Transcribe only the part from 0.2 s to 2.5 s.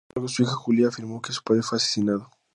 su hija Julia afirmó que su padre fue asesinado.